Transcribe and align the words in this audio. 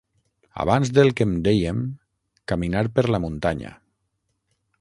Abans 0.63 0.91
del 0.97 1.11
que 1.19 1.27
en 1.31 1.35
dèiem 1.49 1.83
caminar 2.53 2.85
per 2.97 3.07
la 3.13 3.23
muntanya. 3.27 3.75